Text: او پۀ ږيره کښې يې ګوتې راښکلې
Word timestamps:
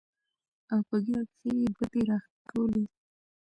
او 0.71 0.79
پۀ 0.87 0.95
ږيره 1.03 1.23
کښې 1.29 1.49
يې 1.61 1.69
ګوتې 1.77 2.01
راښکلې 2.07 2.83